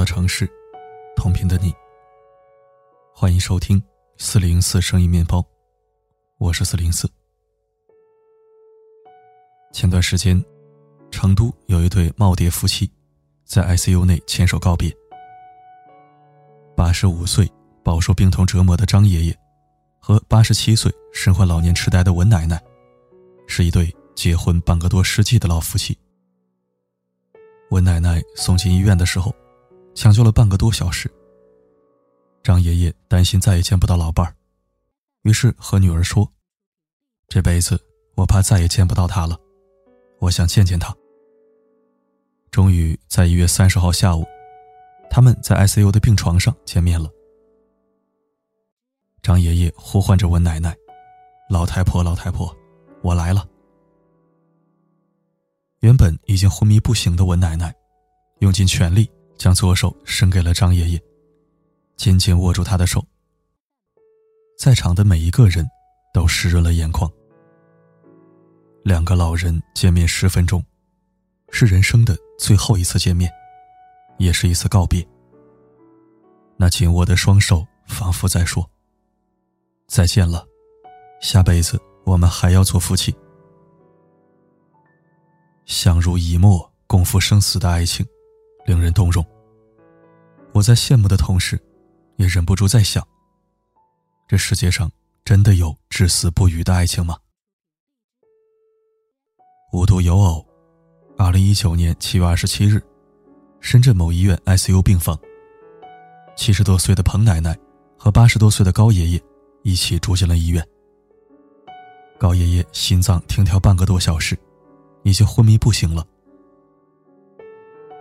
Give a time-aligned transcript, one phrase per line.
[0.00, 0.50] 的城市，
[1.14, 1.74] 同频的你。
[3.14, 3.82] 欢迎收听
[4.16, 5.44] 四零四生意面包，
[6.38, 7.06] 我是四零四。
[9.74, 10.42] 前段时间，
[11.10, 12.90] 成都有一对耄耋夫妻
[13.44, 14.90] 在 ICU 内牵手告别。
[16.74, 17.46] 八十五岁
[17.84, 19.38] 饱受病痛折磨的张爷爷，
[19.98, 22.58] 和八十七岁身患老年痴呆的文奶奶，
[23.46, 25.94] 是一对结婚半个多世纪的老夫妻。
[27.68, 29.30] 文奶奶送进医院的时候，
[29.94, 31.10] 抢救了半个多小时。
[32.42, 34.34] 张爷爷担心再也见不到老伴儿，
[35.22, 36.26] 于是和女儿说
[37.28, 37.78] ：“这辈子
[38.16, 39.38] 我怕再也见不到他了，
[40.18, 40.96] 我想见见他。”
[42.50, 44.26] 终于在一月三十号下午，
[45.10, 47.08] 他们在 ICU 的病床上见面了。
[49.22, 50.74] 张爷爷呼唤着文奶奶
[51.50, 52.56] ：“老太婆，老太婆，
[53.02, 53.46] 我来了。”
[55.80, 57.74] 原本已经昏迷不醒的文奶奶，
[58.38, 61.02] 用尽全力将左手伸给了张爷爷。
[61.96, 63.02] 紧紧握住他的手，
[64.58, 65.66] 在场的每一个人
[66.12, 67.10] 都湿润了眼眶。
[68.84, 70.62] 两个老人见面十分钟，
[71.50, 73.32] 是人生的最后一次见面，
[74.18, 75.06] 也是一次告别。
[76.58, 78.70] 那紧握的双手仿佛在说
[79.88, 80.46] ：“再见了，
[81.22, 83.14] 下辈子我们还要做夫妻。”
[85.64, 88.04] 相濡以沫、共赴生死的爱情，
[88.66, 89.24] 令人动容。
[90.52, 91.58] 我在羡慕的同时。
[92.16, 93.02] 也忍不住在想：
[94.28, 94.92] 这世界上
[95.24, 97.16] 真的有至死不渝的爱情吗？
[99.72, 100.46] 无独有偶，
[101.16, 102.78] 二零一九年七月二十七日，
[103.62, 105.18] 深圳某医院 ICU 病房，
[106.36, 107.58] 七十多岁的彭奶奶
[107.96, 109.22] 和八十多岁的高爷爷
[109.62, 110.62] 一起住进了医院。
[112.18, 114.38] 高爷爷心脏停跳半个多小时，
[115.04, 116.06] 已经昏迷不醒了。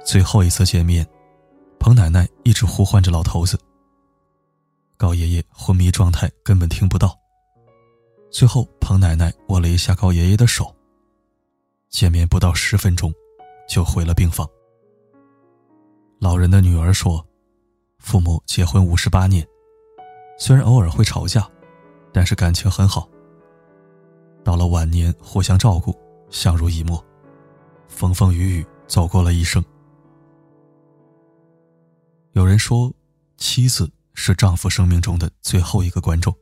[0.04, 1.08] 最后一次见面，
[1.80, 3.60] 彭奶奶一直呼唤着老头子。
[4.98, 7.18] 高爷爷昏迷状态根本听不到。
[8.32, 10.76] 最后，彭奶奶握了一下高爷爷的手。
[11.90, 13.12] 见面不到十分钟，
[13.68, 14.48] 就回了病房。
[16.20, 17.26] 老人的女儿说
[17.98, 19.48] ：“父母结婚五十八年，
[20.38, 21.50] 虽然偶尔会吵架，
[22.14, 23.10] 但是感情很好。
[24.44, 25.98] 到了晚年，互相照顾，
[26.30, 27.04] 相濡以沫，
[27.88, 29.64] 风风雨雨走过了一生。”
[32.34, 32.94] 有人说，
[33.38, 33.90] 妻子。
[34.22, 36.36] 是丈夫生命中的最后一个观众，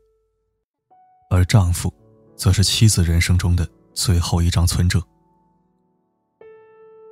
[1.29, 1.93] 而丈夫，
[2.35, 4.99] 则是妻子人生中的最后一张存折。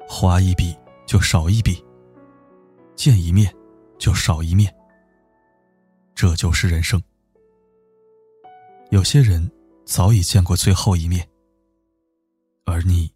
[0.07, 0.75] 花一笔
[1.05, 1.85] 就少一笔，
[2.95, 3.55] 见一面
[3.99, 4.75] 就少一面。
[6.15, 6.99] 这就是人生。
[8.89, 9.47] 有些人
[9.85, 11.29] 早已见过最后一面，
[12.65, 13.13] 而你，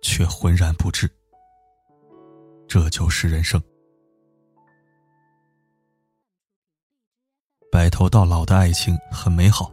[0.00, 1.06] 却浑然不知。
[2.66, 3.62] 这就是人生。
[7.76, 9.70] 白头到老的爱情很美好，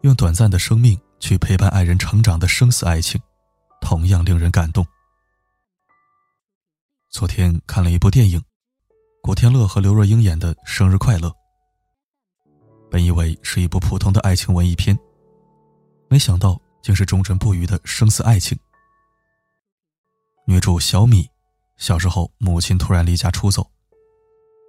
[0.00, 3.22] 用短暂的生命去陪伴爱人成长的生死爱情，
[3.80, 4.84] 同样令人感动。
[7.08, 8.42] 昨天看了一部电影，
[9.22, 11.28] 古天乐和刘若英演的《生日快乐》。
[12.90, 14.98] 本以为是一部普通的爱情文艺片，
[16.08, 18.58] 没想到竟是忠贞不渝的生死爱情。
[20.48, 21.30] 女主小米，
[21.76, 23.64] 小时候母亲突然离家出走，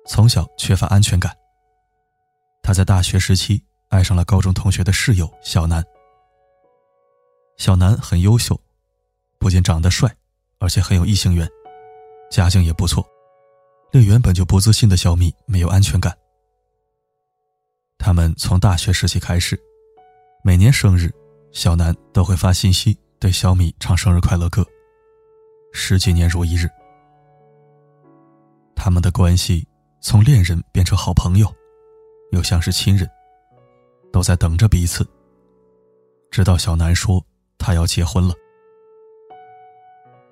[0.07, 1.35] 从小缺乏安全感。
[2.69, 5.83] 他在大学时期爱上了高中同学的室友小南。
[7.57, 8.55] 小南很优秀，
[9.39, 10.15] 不仅长得帅，
[10.59, 11.49] 而且很有异性缘，
[12.29, 13.03] 家境也不错，
[13.91, 16.15] 令原本就不自信的小米没有安全感。
[17.97, 19.59] 他们从大学时期开始，
[20.43, 21.11] 每年生日，
[21.51, 24.63] 小南都会发信息对小米唱生日快乐歌，
[25.73, 26.69] 十几年如一日。
[28.75, 29.67] 他们的关系
[30.01, 31.51] 从恋人变成好朋友。
[32.31, 33.09] 又像是亲人，
[34.11, 35.07] 都在等着彼此。
[36.31, 37.23] 直到小南说
[37.57, 38.33] 他要结婚了，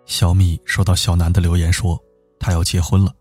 [0.05, 2.01] 小米收到小南的留言说
[2.39, 3.13] 他要结婚了，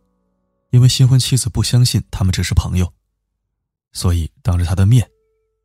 [0.70, 2.92] 因为新婚妻子不相信他们只是朋友，
[3.92, 5.08] 所以当着他的面，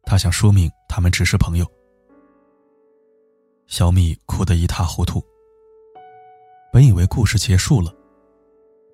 [0.03, 1.65] 他想说明他们只是朋友。
[3.67, 5.21] 小米哭得一塌糊涂。
[6.73, 7.93] 本以为故事结束了，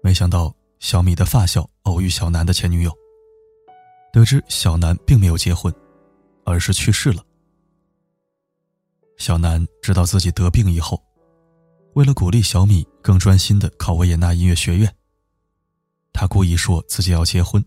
[0.01, 2.91] 没想到小米的发小偶遇小南的前女友。
[4.17, 5.71] 得知小南并没有结婚，
[6.43, 7.23] 而是去世了。
[9.15, 10.99] 小南知道自己得病以后，
[11.93, 14.91] 为了鼓励小米更专心的考维也纳音乐学院，
[16.13, 17.63] 他故意说自己要结婚，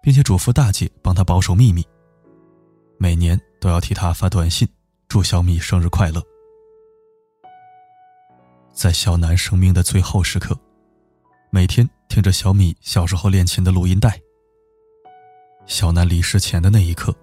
[0.00, 1.84] 并且嘱咐大姐帮他保守秘密，
[2.96, 4.68] 每年都要替他发短信
[5.08, 6.22] 祝小米生日快乐。
[8.72, 10.56] 在小南生命的最后时刻，
[11.50, 14.20] 每天听着小米小时候练琴的录音带。
[15.68, 17.14] 小南离世前的那一刻，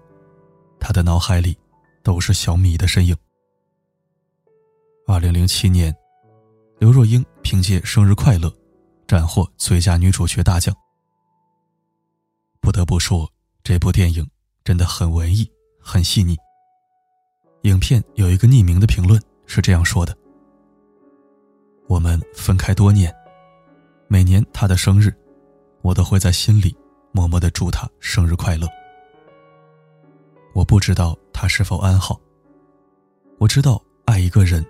[0.78, 1.58] 他的脑海里
[2.04, 3.14] 都是小米的身影。
[5.04, 5.94] 二零零七年，
[6.78, 8.48] 刘若英凭借《生日快乐》
[9.04, 10.74] 斩获最佳女主角大奖。
[12.60, 13.28] 不得不说，
[13.64, 14.24] 这部电影
[14.62, 15.50] 真的很文艺，
[15.80, 16.36] 很细腻。
[17.62, 20.16] 影片有一个匿名的评论是这样说的
[21.88, 23.12] ：“我们分开多年，
[24.06, 25.12] 每年他的生日，
[25.82, 26.74] 我都会在心里。”
[27.16, 28.68] 默默的祝他生日快乐。
[30.52, 32.20] 我不知道他是否安好。
[33.38, 34.62] 我知道爱一个人，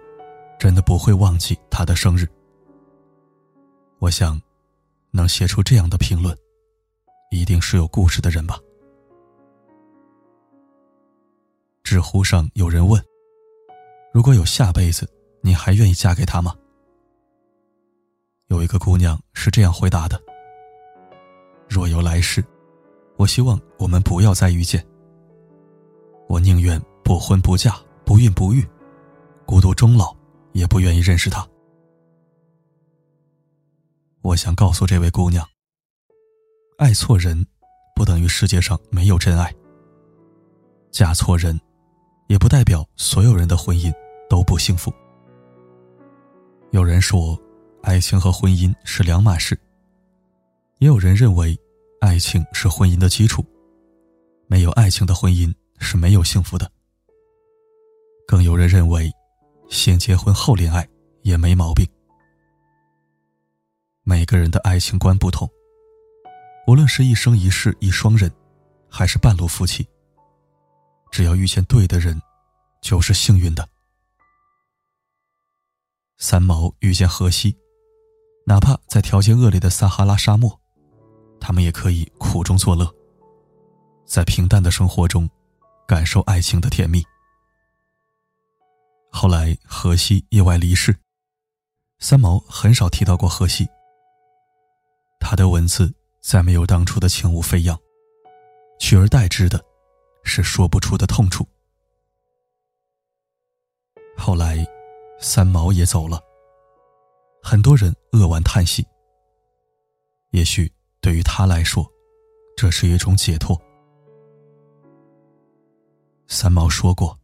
[0.57, 2.25] 真的不会忘记他的生日。
[3.99, 4.41] 我想，
[5.11, 6.39] 能写出这样的评论，
[7.33, 8.61] 一定是有故事的人吧。
[11.83, 13.05] 知乎上有人问
[14.15, 15.09] ：“如果有下辈子，
[15.41, 16.55] 你还愿意嫁给他吗？”
[18.47, 20.26] 有一个姑娘是这样回答的。
[21.69, 22.45] 若有来世，
[23.17, 24.85] 我希望我们不要再遇见。
[26.29, 28.67] 我宁愿不婚不嫁，不孕不育，
[29.45, 30.15] 孤独终老，
[30.53, 31.47] 也不愿意认识他。
[34.23, 35.47] 我想告诉这位姑娘：
[36.79, 37.47] 爱错人，
[37.95, 39.51] 不等于世界上没有真爱；
[40.91, 41.61] 嫁错人，
[42.27, 43.93] 也不代表所有人的婚姻
[44.29, 44.93] 都不幸福。
[46.73, 47.41] 有人说，
[47.83, 49.57] 爱情和婚姻是两码事。
[50.79, 51.59] 也有人认为，
[52.01, 53.43] 爱情是婚姻的基础，
[54.47, 56.71] 没有爱情的婚姻是没有幸福的。
[58.29, 59.11] 更有人认为，
[59.71, 60.87] 先结婚后恋爱
[61.23, 61.87] 也没毛病。
[64.03, 65.49] 每个人的爱情观不同，
[66.67, 68.31] 无论是一生一世一双人，
[68.87, 69.89] 还是半路夫妻，
[71.11, 72.21] 只要遇见对的人，
[72.83, 73.67] 就是幸运的。
[76.19, 77.57] 三毛遇见荷西，
[78.45, 80.61] 哪怕在条件恶劣的撒哈拉沙漠。
[81.41, 82.93] 他们也可以苦中作乐，
[84.05, 85.29] 在平淡的生活中，
[85.87, 87.05] 感受爱情的甜蜜。
[89.11, 90.95] 后来，荷西意外离世，
[91.99, 93.67] 三毛很少提到过荷西。
[95.19, 97.79] 他的文字再没有当初的轻舞飞扬，
[98.79, 99.65] 取而代之的，
[100.23, 101.47] 是说不出的痛楚。
[104.17, 104.67] 后来，
[105.19, 106.21] 三毛也走了，
[107.43, 108.87] 很多人扼腕叹息。
[110.31, 110.71] 也许。
[111.07, 111.89] 对于他来说，
[112.57, 113.57] 这是一种解脱。
[116.27, 117.17] 三毛说过：“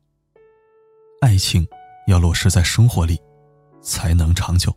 [1.20, 1.67] 爱情
[2.06, 3.20] 要落实在生活里，
[3.81, 4.73] 才能长久。”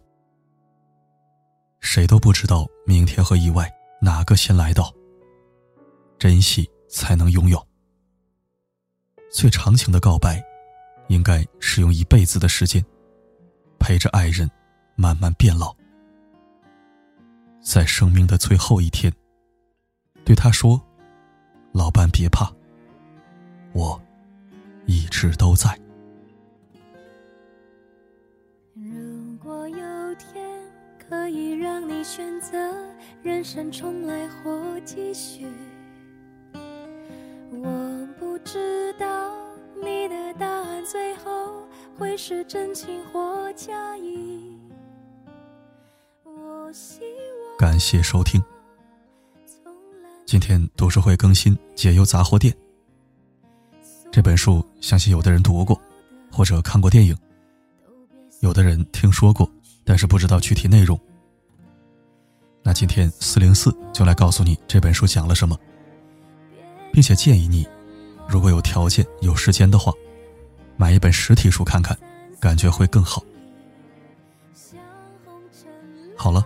[1.81, 3.71] 谁都不知道明天和意外
[4.01, 4.91] 哪个先来到，
[6.17, 7.63] 珍惜才能拥有。
[9.31, 10.43] 最长情的告白，
[11.09, 12.83] 应该是用一辈子的时间，
[13.77, 14.49] 陪着爱人
[14.95, 15.71] 慢慢变老。
[17.65, 19.11] 在生命的最后一天，
[20.23, 20.79] 对他说
[21.73, 22.47] ：“老伴别怕，
[23.73, 23.99] 我
[24.85, 25.75] 一直都在。”
[28.75, 30.61] 如果有天
[31.09, 32.55] 可以让你选择
[33.23, 35.47] 人生重来或继续，
[37.51, 39.33] 我不知道
[39.83, 41.67] 你的答案最后
[41.97, 44.14] 会是真情或假意。
[47.65, 48.39] 感谢收听。
[50.23, 52.53] 今天读书会更新《解忧杂货店》
[54.11, 55.81] 这本书，相信有的人读过，
[56.31, 57.15] 或者看过电影；
[58.41, 59.49] 有的人听说过，
[59.83, 60.95] 但是不知道具体内容。
[62.61, 65.57] 那今天四零四就来告诉你这本书讲了什么，
[66.93, 67.67] 并且建议你，
[68.29, 69.91] 如果有条件、有时间的话，
[70.77, 71.97] 买一本实体书看看，
[72.39, 73.23] 感觉会更好。
[76.15, 76.45] 好了。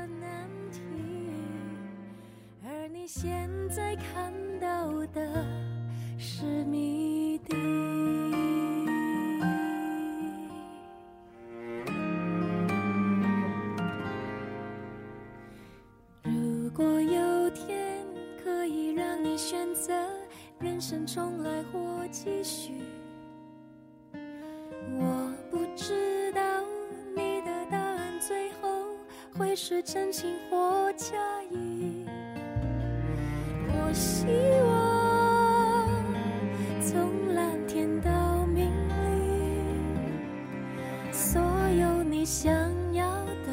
[29.41, 31.15] 会是真情或假
[31.49, 32.05] 意。
[33.69, 34.27] 我希
[34.67, 35.89] 望
[36.79, 39.01] 从蓝天到明里，
[41.11, 42.53] 所有你想
[42.93, 43.47] 要的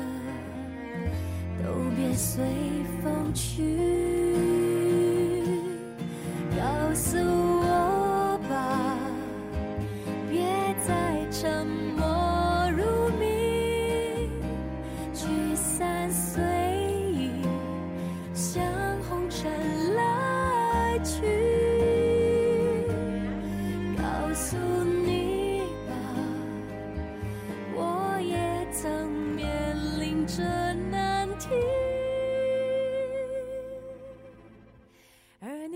[1.64, 2.44] 都别随
[3.02, 3.97] 风去。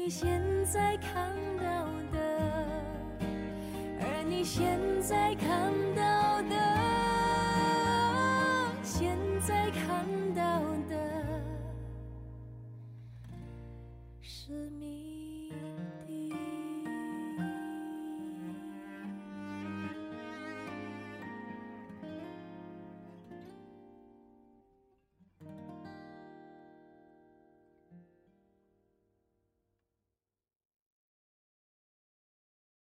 [0.05, 2.19] 你现在看到的
[4.01, 6.57] 而你现在看到的
[8.83, 9.17] 现
[9.47, 10.05] 在看
[10.35, 10.97] 到的
[14.21, 15.12] 是你。